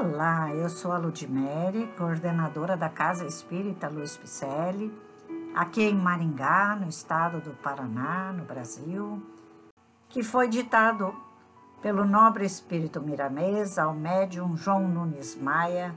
Olá, 0.00 0.54
eu 0.54 0.68
sou 0.68 0.92
a 0.92 0.96
Ludmere, 0.96 1.92
coordenadora 1.98 2.76
da 2.76 2.88
Casa 2.88 3.26
Espírita 3.26 3.88
Luiz 3.88 4.16
Picelli, 4.16 4.96
aqui 5.56 5.82
em 5.82 5.94
Maringá, 5.96 6.76
no 6.76 6.88
estado 6.88 7.40
do 7.40 7.50
Paraná, 7.50 8.32
no 8.32 8.44
Brasil, 8.44 9.20
que 10.08 10.22
foi 10.22 10.48
ditado 10.48 11.12
pelo 11.82 12.04
nobre 12.04 12.46
espírito 12.46 13.00
Miramês 13.00 13.76
ao 13.76 13.92
médium 13.92 14.56
João 14.56 14.86
Nunes 14.86 15.34
Maia, 15.34 15.92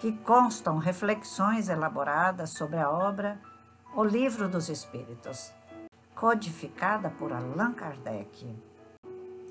que 0.00 0.10
constam 0.10 0.78
reflexões 0.78 1.68
elaboradas 1.68 2.54
sobre 2.54 2.80
a 2.80 2.90
obra 2.90 3.38
O 3.94 4.02
Livro 4.02 4.48
dos 4.48 4.68
Espíritos, 4.68 5.52
codificada 6.12 7.08
por 7.08 7.32
Allan 7.32 7.72
Kardec. 7.72 8.52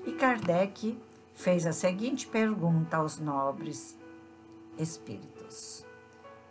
E 0.04 0.12
Kardec 0.12 1.00
fez 1.36 1.66
a 1.66 1.72
seguinte 1.72 2.26
pergunta 2.26 2.96
aos 2.96 3.20
nobres 3.20 3.96
espíritos: 4.76 5.86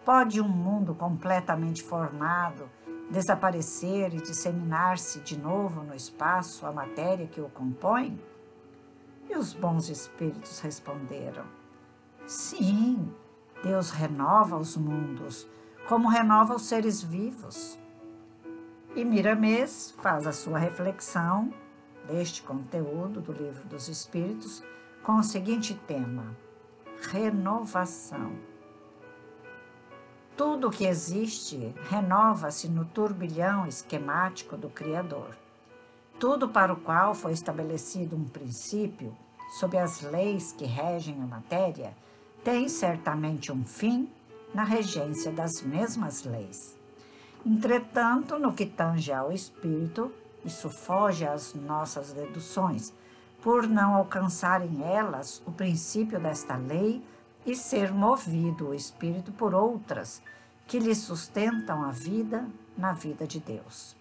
Pode 0.05 0.39
um 0.39 0.47
mundo 0.47 0.95
completamente 0.95 1.83
formado 1.83 2.69
desaparecer 3.09 4.13
e 4.13 4.21
disseminar-se 4.21 5.19
de 5.19 5.37
novo 5.37 5.83
no 5.83 5.93
espaço 5.93 6.65
a 6.65 6.71
matéria 6.71 7.27
que 7.27 7.41
o 7.41 7.49
compõe? 7.49 8.19
E 9.29 9.35
os 9.35 9.53
bons 9.53 9.89
espíritos 9.89 10.59
responderam: 10.59 11.45
Sim, 12.27 13.11
Deus 13.63 13.89
renova 13.89 14.55
os 14.55 14.77
mundos, 14.77 15.47
como 15.89 16.07
renova 16.07 16.55
os 16.55 16.67
seres 16.67 17.01
vivos. 17.01 17.79
E 18.95 19.03
Miramês 19.03 19.93
faz 19.97 20.25
a 20.25 20.31
sua 20.31 20.57
reflexão 20.57 21.51
deste 22.07 22.41
conteúdo 22.41 23.21
do 23.21 23.31
Livro 23.31 23.67
dos 23.67 23.87
Espíritos 23.87 24.63
com 25.03 25.17
o 25.17 25.23
seguinte 25.23 25.73
tema: 25.87 26.35
renovação. 27.11 28.33
Tudo 30.35 30.69
que 30.69 30.85
existe 30.85 31.73
renova-se 31.89 32.67
no 32.67 32.85
turbilhão 32.85 33.65
esquemático 33.67 34.57
do 34.57 34.69
Criador. 34.69 35.29
Tudo 36.19 36.49
para 36.49 36.73
o 36.73 36.77
qual 36.77 37.13
foi 37.13 37.31
estabelecido 37.31 38.15
um 38.15 38.25
princípio, 38.25 39.15
sob 39.59 39.77
as 39.77 40.01
leis 40.01 40.51
que 40.51 40.65
regem 40.65 41.21
a 41.21 41.25
matéria, 41.25 41.95
tem 42.43 42.67
certamente 42.67 43.51
um 43.51 43.65
fim 43.65 44.09
na 44.53 44.63
regência 44.63 45.31
das 45.31 45.61
mesmas 45.61 46.23
leis. 46.23 46.77
Entretanto, 47.45 48.39
no 48.39 48.53
que 48.53 48.65
tange 48.65 49.11
ao 49.13 49.31
espírito, 49.31 50.11
isso 50.45 50.69
foge 50.69 51.25
às 51.25 51.53
nossas 51.53 52.13
deduções, 52.13 52.93
por 53.41 53.67
não 53.67 53.95
alcançarem 53.95 54.83
elas 54.83 55.41
o 55.45 55.51
princípio 55.51 56.19
desta 56.19 56.55
lei 56.55 57.03
e 57.45 57.55
ser 57.55 57.91
movido 57.91 58.69
o 58.69 58.73
espírito 58.73 59.31
por 59.31 59.53
outras 59.53 60.21
que 60.67 60.79
lhe 60.79 60.95
sustentam 60.95 61.83
a 61.83 61.91
vida 61.91 62.47
na 62.77 62.93
vida 62.93 63.27
de 63.27 63.39
Deus. 63.39 63.95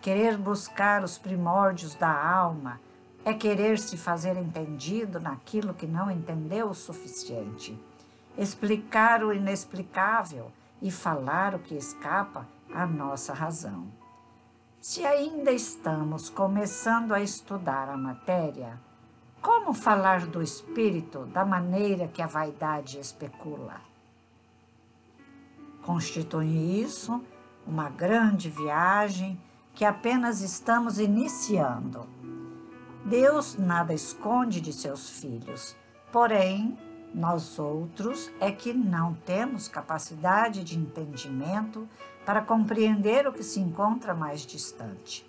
Querer 0.00 0.36
buscar 0.36 1.02
os 1.02 1.18
primórdios 1.18 1.94
da 1.94 2.10
alma 2.10 2.80
é 3.24 3.34
querer 3.34 3.78
se 3.78 3.96
fazer 3.96 4.36
entendido 4.36 5.20
naquilo 5.20 5.74
que 5.74 5.86
não 5.86 6.10
entendeu 6.10 6.68
o 6.70 6.74
suficiente, 6.74 7.78
explicar 8.36 9.22
o 9.24 9.32
inexplicável 9.32 10.50
e 10.80 10.90
falar 10.90 11.54
o 11.54 11.58
que 11.58 11.74
escapa 11.74 12.46
à 12.72 12.86
nossa 12.86 13.32
razão. 13.32 13.86
Se 14.90 15.04
ainda 15.04 15.52
estamos 15.52 16.30
começando 16.30 17.12
a 17.12 17.20
estudar 17.20 17.90
a 17.90 17.96
matéria, 17.98 18.80
como 19.42 19.74
falar 19.74 20.24
do 20.24 20.42
espírito 20.42 21.26
da 21.26 21.44
maneira 21.44 22.08
que 22.08 22.22
a 22.22 22.26
vaidade 22.26 22.98
especula? 22.98 23.82
Constitui 25.82 26.80
isso 26.80 27.22
uma 27.66 27.90
grande 27.90 28.48
viagem 28.48 29.38
que 29.74 29.84
apenas 29.84 30.40
estamos 30.40 30.98
iniciando. 30.98 32.08
Deus 33.04 33.58
nada 33.58 33.92
esconde 33.92 34.58
de 34.58 34.72
seus 34.72 35.20
filhos, 35.20 35.76
porém, 36.10 36.78
nós 37.14 37.58
outros 37.58 38.30
é 38.38 38.52
que 38.52 38.72
não 38.72 39.14
temos 39.14 39.68
capacidade 39.68 40.62
de 40.62 40.78
entendimento 40.78 41.88
para 42.24 42.42
compreender 42.42 43.26
o 43.26 43.32
que 43.32 43.42
se 43.42 43.60
encontra 43.60 44.14
mais 44.14 44.42
distante. 44.42 45.28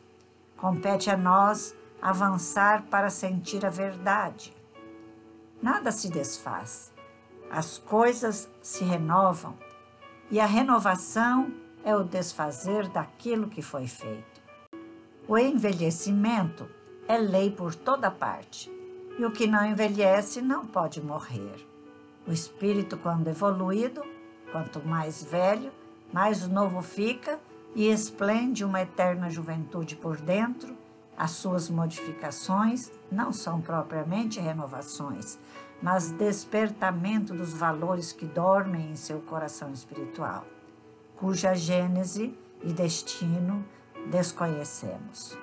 Compete 0.57 1.09
a 1.09 1.17
nós 1.17 1.73
avançar 2.01 2.83
para 2.83 3.09
sentir 3.09 3.65
a 3.65 3.69
verdade. 3.69 4.55
Nada 5.61 5.91
se 5.91 6.09
desfaz, 6.09 6.91
as 7.49 7.77
coisas 7.77 8.49
se 8.61 8.83
renovam 8.83 9.57
e 10.29 10.39
a 10.39 10.45
renovação 10.45 11.51
é 11.83 11.95
o 11.95 12.03
desfazer 12.03 12.87
daquilo 12.89 13.47
que 13.47 13.61
foi 13.61 13.87
feito. 13.87 14.41
O 15.27 15.37
envelhecimento 15.37 16.69
é 17.07 17.17
lei 17.17 17.51
por 17.51 17.73
toda 17.73 18.11
parte 18.11 18.78
e 19.19 19.25
o 19.25 19.31
que 19.31 19.45
não 19.45 19.65
envelhece 19.65 20.41
não 20.41 20.65
pode 20.65 21.01
morrer. 21.01 21.67
O 22.25 22.31
espírito, 22.31 22.97
quando 22.97 23.27
evoluído, 23.27 24.01
quanto 24.49 24.79
mais 24.87 25.21
velho, 25.21 25.73
mais 26.13 26.47
novo 26.47 26.81
fica 26.81 27.37
e 27.75 27.89
esplende 27.89 28.63
uma 28.63 28.81
eterna 28.81 29.29
juventude 29.29 29.97
por 29.97 30.15
dentro. 30.15 30.73
As 31.17 31.31
suas 31.31 31.69
modificações 31.69 32.89
não 33.11 33.33
são 33.33 33.59
propriamente 33.59 34.39
renovações, 34.39 35.37
mas 35.81 36.11
despertamento 36.11 37.33
dos 37.33 37.51
valores 37.51 38.13
que 38.13 38.25
dormem 38.25 38.91
em 38.91 38.95
seu 38.95 39.19
coração 39.19 39.73
espiritual, 39.73 40.45
cuja 41.17 41.53
gênese 41.53 42.33
e 42.63 42.71
destino 42.71 43.65
desconhecemos. 44.09 45.37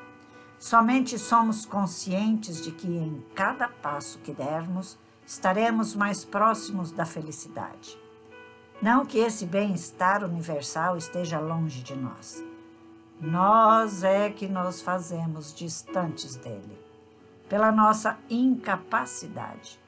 Somente 0.59 1.19
somos 1.19 1.67
conscientes 1.67 2.63
de 2.63 2.73
que 2.73 2.87
em 2.87 3.23
cada 3.35 3.69
passo 3.69 4.19
que 4.21 4.33
dermos 4.33 4.99
estaremos 5.27 5.95
mais 5.95 6.25
próximos 6.25 6.91
da 6.91 7.05
felicidade. 7.05 7.99
Não 8.81 9.05
que 9.05 9.19
esse 9.19 9.45
bem-estar 9.45 10.25
universal 10.25 10.97
esteja 10.97 11.39
longe 11.39 11.83
de 11.83 11.95
nós. 11.95 12.43
Nós 13.21 14.03
é 14.03 14.31
que 14.31 14.47
nos 14.47 14.81
fazemos 14.81 15.55
distantes 15.55 16.37
dele, 16.37 16.79
pela 17.49 17.73
nossa 17.73 18.19
incapacidade. 18.29 19.81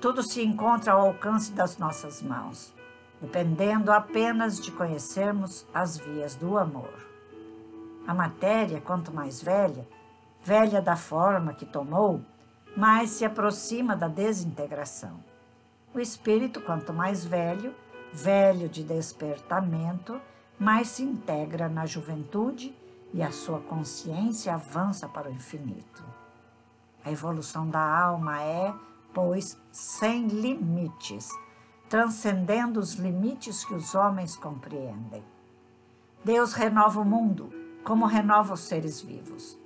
Tudo 0.00 0.22
se 0.22 0.42
encontra 0.42 0.92
ao 0.92 1.06
alcance 1.06 1.52
das 1.52 1.78
nossas 1.78 2.22
mãos, 2.22 2.74
dependendo 3.20 3.92
apenas 3.92 4.60
de 4.60 4.70
conhecermos 4.72 5.66
as 5.72 5.96
vias 5.96 6.34
do 6.34 6.58
amor. 6.58 7.15
A 8.06 8.14
matéria, 8.14 8.80
quanto 8.80 9.12
mais 9.12 9.42
velha, 9.42 9.86
velha 10.40 10.80
da 10.80 10.94
forma 10.94 11.52
que 11.52 11.66
tomou, 11.66 12.20
mais 12.76 13.10
se 13.10 13.24
aproxima 13.24 13.96
da 13.96 14.06
desintegração. 14.06 15.18
O 15.92 15.98
espírito, 15.98 16.60
quanto 16.60 16.92
mais 16.92 17.24
velho, 17.24 17.74
velho 18.12 18.68
de 18.68 18.84
despertamento, 18.84 20.20
mais 20.56 20.88
se 20.88 21.02
integra 21.02 21.68
na 21.68 21.84
juventude 21.84 22.76
e 23.12 23.22
a 23.22 23.32
sua 23.32 23.58
consciência 23.58 24.54
avança 24.54 25.08
para 25.08 25.28
o 25.28 25.32
infinito. 25.32 26.04
A 27.04 27.10
evolução 27.10 27.68
da 27.68 27.80
alma 27.80 28.40
é, 28.40 28.72
pois, 29.12 29.58
sem 29.72 30.28
limites, 30.28 31.28
transcendendo 31.88 32.78
os 32.78 32.94
limites 32.94 33.64
que 33.64 33.74
os 33.74 33.96
homens 33.96 34.36
compreendem. 34.36 35.24
Deus 36.24 36.52
renova 36.52 37.00
o 37.00 37.04
mundo 37.04 37.65
como 37.86 38.04
renova 38.04 38.54
os 38.54 38.62
seres 38.62 39.00
vivos. 39.00 39.56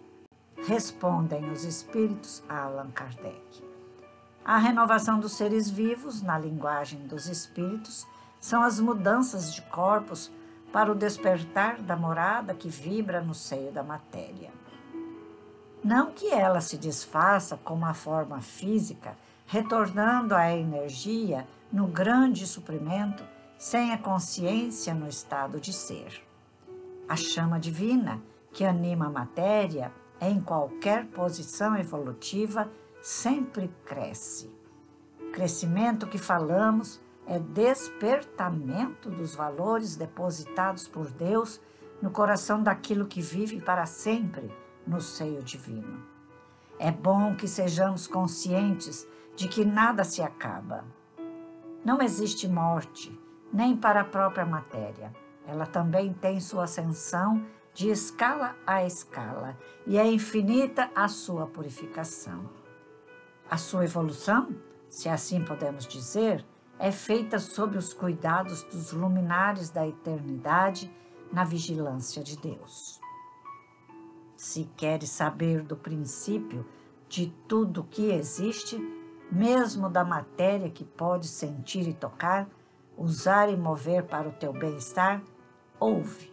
Respondem 0.66 1.50
os 1.50 1.64
espíritos 1.64 2.42
a 2.46 2.64
Allan 2.64 2.90
Kardec. 2.90 3.64
A 4.44 4.58
renovação 4.58 5.18
dos 5.18 5.32
seres 5.32 5.70
vivos, 5.70 6.20
na 6.20 6.38
linguagem 6.38 7.06
dos 7.06 7.28
espíritos, 7.28 8.06
são 8.38 8.62
as 8.62 8.78
mudanças 8.78 9.54
de 9.54 9.62
corpos 9.62 10.30
para 10.70 10.92
o 10.92 10.94
despertar 10.94 11.80
da 11.80 11.96
morada 11.96 12.52
que 12.52 12.68
vibra 12.68 13.22
no 13.22 13.32
seio 13.32 13.72
da 13.72 13.82
matéria. 13.82 14.50
Não 15.82 16.12
que 16.12 16.28
ela 16.30 16.60
se 16.60 16.76
desfaça 16.76 17.58
como 17.64 17.86
a 17.86 17.94
forma 17.94 18.42
física, 18.42 19.16
retornando 19.46 20.34
à 20.34 20.54
energia 20.54 21.48
no 21.72 21.86
grande 21.86 22.46
suprimento, 22.46 23.24
sem 23.56 23.94
a 23.94 23.98
consciência 23.98 24.92
no 24.92 25.08
estado 25.08 25.58
de 25.58 25.72
ser. 25.72 26.29
A 27.10 27.16
chama 27.16 27.58
divina 27.58 28.22
que 28.52 28.64
anima 28.64 29.06
a 29.06 29.10
matéria, 29.10 29.92
em 30.20 30.40
qualquer 30.40 31.06
posição 31.06 31.76
evolutiva, 31.76 32.70
sempre 33.02 33.68
cresce. 33.84 34.48
Crescimento 35.32 36.06
que 36.06 36.18
falamos 36.18 37.00
é 37.26 37.36
despertamento 37.40 39.10
dos 39.10 39.34
valores 39.34 39.96
depositados 39.96 40.86
por 40.86 41.10
Deus 41.10 41.60
no 42.00 42.12
coração 42.12 42.62
daquilo 42.62 43.08
que 43.08 43.20
vive 43.20 43.60
para 43.60 43.86
sempre 43.86 44.48
no 44.86 45.00
seio 45.00 45.42
divino. 45.42 46.06
É 46.78 46.92
bom 46.92 47.34
que 47.34 47.48
sejamos 47.48 48.06
conscientes 48.06 49.04
de 49.34 49.48
que 49.48 49.64
nada 49.64 50.04
se 50.04 50.22
acaba. 50.22 50.84
Não 51.84 52.00
existe 52.00 52.46
morte, 52.46 53.12
nem 53.52 53.76
para 53.76 54.02
a 54.02 54.04
própria 54.04 54.46
matéria. 54.46 55.12
Ela 55.46 55.66
também 55.66 56.12
tem 56.12 56.40
sua 56.40 56.64
ascensão 56.64 57.44
de 57.72 57.88
escala 57.88 58.56
a 58.66 58.84
escala 58.84 59.56
e 59.86 59.96
é 59.96 60.06
infinita 60.06 60.90
a 60.94 61.08
sua 61.08 61.46
purificação. 61.46 62.50
A 63.50 63.56
sua 63.56 63.84
evolução, 63.84 64.54
se 64.88 65.08
assim 65.08 65.44
podemos 65.44 65.86
dizer, 65.86 66.44
é 66.78 66.90
feita 66.90 67.38
sob 67.38 67.76
os 67.76 67.92
cuidados 67.92 68.62
dos 68.64 68.92
luminares 68.92 69.70
da 69.70 69.86
eternidade 69.86 70.90
na 71.32 71.44
vigilância 71.44 72.22
de 72.22 72.36
Deus. 72.36 73.00
Se 74.36 74.64
queres 74.76 75.10
saber 75.10 75.62
do 75.62 75.76
princípio 75.76 76.66
de 77.08 77.26
tudo 77.46 77.84
que 77.84 78.10
existe, 78.10 78.78
mesmo 79.30 79.90
da 79.90 80.04
matéria 80.04 80.70
que 80.70 80.84
pode 80.84 81.28
sentir 81.28 81.86
e 81.86 81.92
tocar, 81.92 82.48
usar 83.00 83.48
e 83.48 83.56
mover 83.56 84.04
para 84.04 84.28
o 84.28 84.32
teu 84.32 84.52
bem-estar, 84.52 85.22
ouve. 85.80 86.30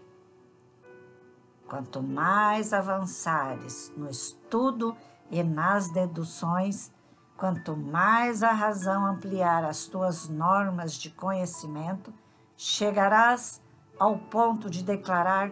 Quanto 1.65 2.03
mais 2.03 2.73
avançares 2.73 3.93
no 3.95 4.09
estudo 4.09 4.95
e 5.31 5.41
nas 5.43 5.89
deduções, 5.89 6.91
quanto 7.37 7.75
mais 7.77 8.43
a 8.43 8.51
razão 8.51 9.05
ampliar 9.05 9.63
as 9.63 9.85
tuas 9.85 10.27
normas 10.27 10.93
de 10.93 11.09
conhecimento, 11.09 12.13
chegarás 12.57 13.61
ao 13.97 14.17
ponto 14.17 14.69
de 14.69 14.83
declarar 14.83 15.51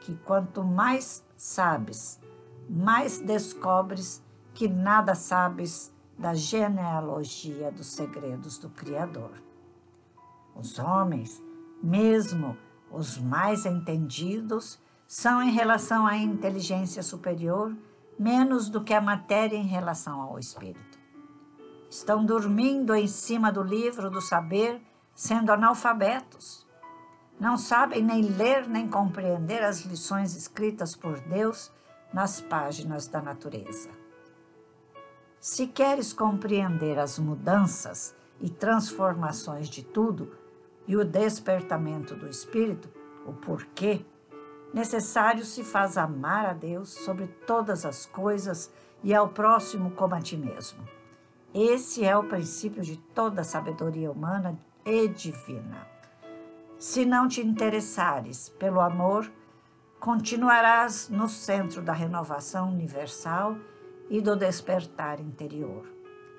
que 0.00 0.16
quanto 0.24 0.64
mais 0.64 1.24
sabes, 1.36 2.20
mais 2.68 3.20
descobres 3.20 4.20
que 4.52 4.66
nada 4.66 5.14
sabes 5.14 5.92
da 6.18 6.34
genealogia 6.34 7.70
dos 7.70 7.86
segredos 7.86 8.58
do 8.58 8.68
Criador. 8.68 9.45
Os 10.58 10.78
homens, 10.78 11.42
mesmo 11.82 12.56
os 12.90 13.18
mais 13.18 13.66
entendidos, 13.66 14.80
são 15.06 15.42
em 15.42 15.50
relação 15.50 16.06
à 16.06 16.16
inteligência 16.16 17.02
superior 17.02 17.76
menos 18.18 18.70
do 18.70 18.82
que 18.82 18.94
a 18.94 19.00
matéria 19.00 19.56
em 19.56 19.66
relação 19.66 20.20
ao 20.20 20.38
espírito. 20.38 20.98
Estão 21.90 22.24
dormindo 22.24 22.94
em 22.94 23.06
cima 23.06 23.52
do 23.52 23.62
livro 23.62 24.10
do 24.10 24.20
saber, 24.20 24.82
sendo 25.14 25.52
analfabetos. 25.52 26.66
Não 27.38 27.58
sabem 27.58 28.02
nem 28.02 28.22
ler 28.22 28.66
nem 28.66 28.88
compreender 28.88 29.62
as 29.62 29.80
lições 29.80 30.34
escritas 30.34 30.96
por 30.96 31.20
Deus 31.20 31.70
nas 32.12 32.40
páginas 32.40 33.06
da 33.06 33.20
natureza. 33.20 33.90
Se 35.38 35.66
queres 35.66 36.12
compreender 36.12 36.98
as 36.98 37.18
mudanças 37.18 38.14
e 38.40 38.48
transformações 38.48 39.68
de 39.68 39.82
tudo 39.82 40.32
e 40.86 40.96
o 40.96 41.04
despertamento 41.04 42.14
do 42.14 42.28
espírito, 42.28 42.88
o 43.26 43.32
porquê, 43.32 44.04
necessário 44.72 45.44
se 45.44 45.64
faz 45.64 45.96
amar 45.96 46.46
a 46.46 46.52
Deus 46.52 46.90
sobre 46.90 47.26
todas 47.46 47.84
as 47.84 48.06
coisas 48.06 48.70
e 49.02 49.14
ao 49.14 49.28
próximo 49.28 49.90
como 49.92 50.14
a 50.14 50.20
ti 50.20 50.36
mesmo. 50.36 50.86
Esse 51.54 52.04
é 52.04 52.16
o 52.16 52.24
princípio 52.24 52.82
de 52.82 52.96
toda 52.96 53.42
sabedoria 53.42 54.10
humana 54.10 54.58
e 54.84 55.08
divina. 55.08 55.86
Se 56.78 57.06
não 57.06 57.26
te 57.26 57.40
interessares 57.40 58.50
pelo 58.50 58.80
amor, 58.80 59.30
continuarás 59.98 61.08
no 61.08 61.28
centro 61.28 61.80
da 61.80 61.92
renovação 61.92 62.70
universal 62.70 63.56
e 64.10 64.20
do 64.20 64.36
despertar 64.36 65.18
interior, 65.18 65.86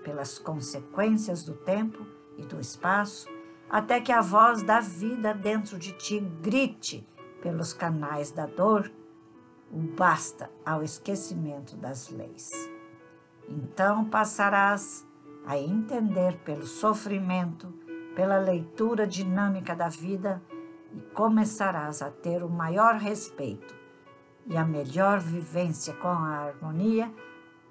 pelas 0.04 0.38
consequências 0.38 1.44
do 1.44 1.54
tempo 1.54 2.06
e 2.38 2.44
do 2.44 2.60
espaço, 2.60 3.28
até 3.70 4.00
que 4.00 4.12
a 4.12 4.22
voz 4.22 4.64
da 4.64 4.80
vida 4.80 5.34
dentro 5.34 5.78
de 5.78 5.92
ti 5.94 6.20
grite 6.20 7.08
pelos 7.42 7.74
canais 7.74 8.32
da 8.32 8.46
dor 8.46 8.92
o 9.72 9.78
basta 9.78 10.50
ao 10.66 10.82
esquecimento 10.82 11.76
das 11.76 12.10
leis. 12.10 12.52
Então 13.48 14.06
passarás 14.06 15.06
a 15.46 15.58
entender 15.58 16.38
pelo 16.40 16.66
sofrimento, 16.66 17.68
pela 18.16 18.38
leitura 18.38 19.06
dinâmica 19.06 19.76
da 19.76 19.90
vida 19.90 20.42
e 20.94 21.02
começarás 21.14 22.02
a 22.02 22.10
ter 22.10 22.44
o 22.44 22.50
maior 22.50 22.96
respeito 22.96 23.76
e 24.46 24.58
a 24.58 24.66
melhor 24.66 25.20
vivência 25.20 25.94
com 25.96 26.08
a 26.08 26.48
harmonia 26.48 27.14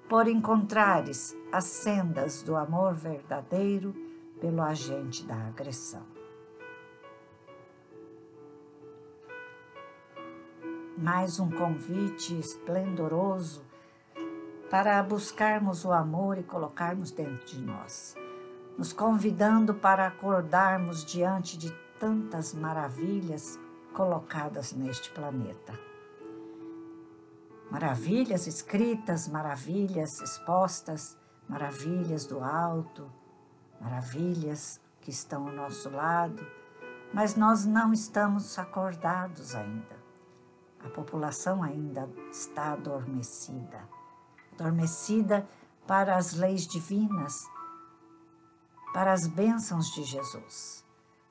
por 0.07 0.27
encontrares 0.27 1.35
as 1.51 1.65
sendas 1.65 2.41
do 2.43 2.55
amor 2.55 2.93
verdadeiro 2.93 4.06
pelo 4.39 4.61
agente 4.61 5.25
da 5.25 5.35
agressão. 5.47 6.05
Mais 10.97 11.39
um 11.39 11.49
convite 11.49 12.37
esplendoroso 12.39 13.63
para 14.69 15.01
buscarmos 15.03 15.85
o 15.85 15.91
amor 15.91 16.37
e 16.37 16.43
colocarmos 16.43 17.11
dentro 17.11 17.45
de 17.45 17.59
nós, 17.59 18.15
nos 18.77 18.91
convidando 18.91 19.73
para 19.73 20.07
acordarmos 20.07 21.05
diante 21.05 21.57
de 21.57 21.71
tantas 21.99 22.53
maravilhas 22.53 23.59
colocadas 23.93 24.73
neste 24.73 25.11
planeta 25.11 25.87
maravilhas 27.69 28.47
escritas, 28.47 29.27
maravilhas 29.27 30.21
expostas, 30.21 31.17
maravilhas 31.47 32.25
do 32.25 32.39
alto, 32.43 33.11
maravilhas 33.79 34.79
que 35.01 35.11
estão 35.11 35.47
ao 35.47 35.53
nosso 35.53 35.89
lado, 35.89 36.45
mas 37.13 37.35
nós 37.35 37.65
não 37.65 37.93
estamos 37.93 38.57
acordados 38.59 39.55
ainda. 39.55 39.97
A 40.83 40.89
população 40.89 41.63
ainda 41.63 42.09
está 42.31 42.73
adormecida 42.73 43.97
adormecida 44.59 45.47
para 45.85 46.17
as 46.17 46.33
leis 46.33 46.67
divinas, 46.67 47.47
para 48.93 49.13
as 49.13 49.27
bênçãos 49.27 49.87
de 49.91 50.03
Jesus, 50.03 50.83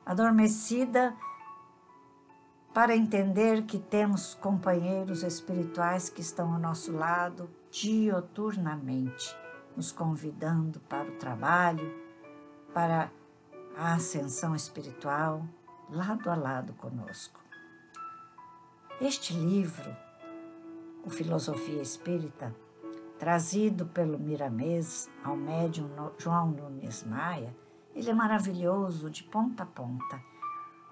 adormecida 0.04 1.14
para 2.72 2.94
entender 2.94 3.64
que 3.64 3.78
temos 3.78 4.34
companheiros 4.34 5.22
espirituais 5.22 6.08
que 6.08 6.20
estão 6.20 6.52
ao 6.52 6.60
nosso 6.60 6.92
lado 6.92 7.50
dioturnamente, 7.70 9.36
nos 9.76 9.90
convidando 9.90 10.78
para 10.80 11.08
o 11.08 11.16
trabalho, 11.16 12.05
para 12.76 13.10
a 13.74 13.94
ascensão 13.94 14.54
espiritual, 14.54 15.42
lado 15.88 16.28
a 16.28 16.34
lado 16.34 16.74
conosco. 16.74 17.40
Este 19.00 19.32
livro, 19.32 19.96
o 21.02 21.08
Filosofia 21.08 21.80
Espírita, 21.80 22.54
trazido 23.18 23.86
pelo 23.86 24.18
Miramês 24.18 25.10
ao 25.24 25.34
médium 25.34 25.88
João 26.18 26.48
Nunes 26.48 27.02
Maia, 27.02 27.56
ele 27.94 28.10
é 28.10 28.12
maravilhoso 28.12 29.08
de 29.08 29.24
ponta 29.24 29.62
a 29.62 29.66
ponta 29.66 30.22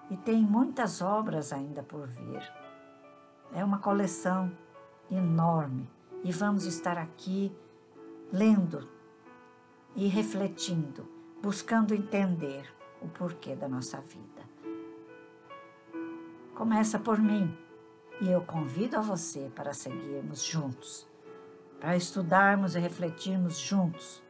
e 0.09 0.17
tem 0.17 0.41
muitas 0.41 1.03
obras 1.03 1.53
ainda 1.53 1.83
por 1.83 2.07
vir. 2.07 2.51
É 3.53 3.63
uma 3.63 3.77
coleção 3.77 4.51
enorme 5.11 5.87
e 6.23 6.31
vamos 6.31 6.65
estar 6.65 6.97
aqui 6.97 7.55
lendo 8.33 8.89
e 9.95 10.07
refletindo, 10.07 11.14
buscando 11.45 11.93
entender 11.93 12.67
o 12.99 13.07
porquê 13.07 13.55
da 13.55 13.69
nossa 13.69 14.01
vida. 14.01 14.41
Começa 16.55 16.97
por 16.97 17.19
mim 17.19 17.55
e 18.19 18.31
eu 18.31 18.41
convido 18.41 18.97
a 18.97 19.01
você 19.01 19.51
para 19.55 19.71
seguirmos 19.71 20.43
juntos, 20.43 21.07
para 21.79 21.95
estudarmos 21.95 22.73
e 22.73 22.79
refletirmos 22.79 23.59
juntos, 23.59 24.23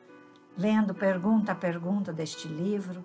lendo 0.58 0.94
pergunta 0.94 1.54
a 1.54 1.56
pergunta 1.56 2.12
deste 2.12 2.50
livro, 2.50 3.02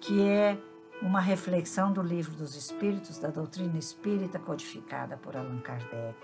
que 0.00 0.22
é 0.22 0.58
uma 1.02 1.20
reflexão 1.20 1.92
do 1.92 2.00
Livro 2.00 2.34
dos 2.34 2.56
Espíritos, 2.56 3.18
da 3.18 3.28
doutrina 3.28 3.76
espírita 3.76 4.38
codificada 4.38 5.18
por 5.18 5.36
Allan 5.36 5.60
Kardec. 5.60 6.16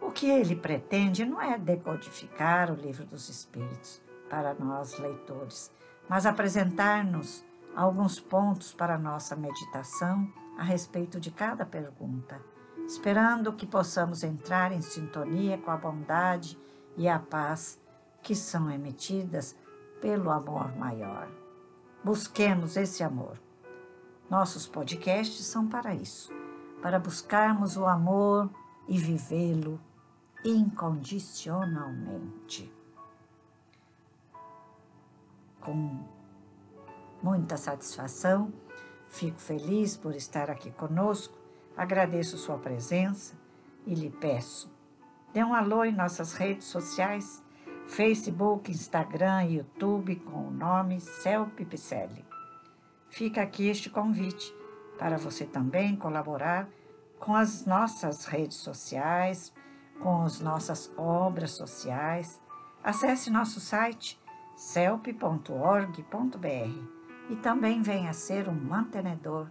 O 0.00 0.10
que 0.10 0.30
ele 0.30 0.56
pretende 0.56 1.26
não 1.26 1.42
é 1.42 1.58
decodificar 1.58 2.72
o 2.72 2.74
Livro 2.74 3.04
dos 3.04 3.28
Espíritos 3.28 4.00
para 4.30 4.54
nós 4.54 4.98
leitores, 4.98 5.70
mas 6.08 6.26
apresentar-nos 6.26 7.44
alguns 7.76 8.18
pontos 8.18 8.72
para 8.72 8.98
nossa 8.98 9.36
meditação 9.36 10.30
a 10.58 10.62
respeito 10.62 11.20
de 11.20 11.30
cada 11.30 11.64
pergunta, 11.64 12.40
esperando 12.86 13.52
que 13.52 13.66
possamos 13.66 14.22
entrar 14.22 14.72
em 14.72 14.80
sintonia 14.80 15.58
com 15.58 15.70
a 15.70 15.76
bondade 15.76 16.58
e 16.96 17.08
a 17.08 17.18
paz 17.18 17.80
que 18.22 18.34
são 18.34 18.70
emitidas 18.70 19.56
pelo 20.00 20.30
amor 20.30 20.74
maior. 20.76 21.28
Busquemos 22.02 22.76
esse 22.76 23.02
amor 23.02 23.38
nossos 24.30 24.66
podcasts 24.66 25.46
são 25.46 25.66
para 25.66 25.94
isso, 25.94 26.30
para 26.82 26.98
buscarmos 26.98 27.78
o 27.78 27.86
amor 27.86 28.50
e 28.86 28.98
vivê-lo 28.98 29.80
incondicionalmente. 30.44 32.70
Com 35.68 36.02
muita 37.22 37.58
satisfação. 37.58 38.50
Fico 39.10 39.38
feliz 39.38 39.98
por 39.98 40.14
estar 40.14 40.48
aqui 40.50 40.70
conosco, 40.70 41.36
agradeço 41.76 42.38
sua 42.38 42.56
presença 42.56 43.36
e 43.86 43.94
lhe 43.94 44.08
peço, 44.08 44.72
dê 45.30 45.44
um 45.44 45.54
alô 45.54 45.84
em 45.84 45.92
nossas 45.92 46.32
redes 46.32 46.68
sociais, 46.68 47.44
Facebook, 47.86 48.70
Instagram 48.70 49.44
e 49.44 49.56
YouTube 49.56 50.16
com 50.16 50.48
o 50.48 50.50
nome 50.50 51.00
Cel 51.02 51.48
Pipicelli. 51.48 52.24
Fica 53.10 53.42
aqui 53.42 53.68
este 53.68 53.90
convite 53.90 54.54
para 54.98 55.18
você 55.18 55.44
também 55.44 55.96
colaborar 55.96 56.66
com 57.20 57.34
as 57.34 57.66
nossas 57.66 58.24
redes 58.24 58.56
sociais, 58.56 59.52
com 60.00 60.22
as 60.22 60.40
nossas 60.40 60.90
obras 60.96 61.50
sociais. 61.50 62.40
Acesse 62.82 63.28
nosso 63.28 63.60
site 63.60 64.18
celp.org.br 64.58 66.02
e 67.30 67.36
também 67.36 67.80
venha 67.80 68.12
ser 68.12 68.48
um 68.48 68.54
mantenedor 68.54 69.48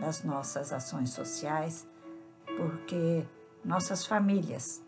das 0.00 0.24
nossas 0.24 0.72
ações 0.72 1.10
sociais, 1.10 1.86
porque 2.56 3.24
nossas 3.64 4.04
famílias 4.04 4.84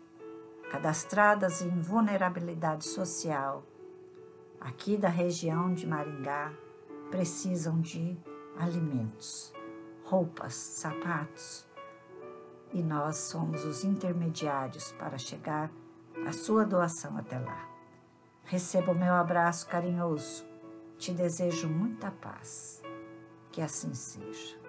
cadastradas 0.69 1.61
em 1.61 1.69
vulnerabilidade 1.79 2.85
social 2.85 3.63
aqui 4.59 4.97
da 4.97 5.07
região 5.07 5.73
de 5.73 5.87
Maringá 5.87 6.51
precisam 7.09 7.79
de 7.79 8.17
alimentos, 8.59 9.53
roupas, 10.03 10.53
sapatos 10.53 11.65
e 12.73 12.83
nós 12.83 13.15
somos 13.19 13.63
os 13.63 13.85
intermediários 13.85 14.91
para 14.99 15.17
chegar 15.17 15.71
a 16.27 16.33
sua 16.33 16.65
doação 16.65 17.17
até 17.17 17.39
lá. 17.39 17.70
Receba 18.51 18.91
o 18.91 18.95
meu 18.95 19.13
abraço 19.13 19.65
carinhoso. 19.65 20.45
Te 20.97 21.13
desejo 21.13 21.69
muita 21.69 22.11
paz. 22.11 22.83
Que 23.49 23.61
assim 23.61 23.93
seja. 23.93 24.60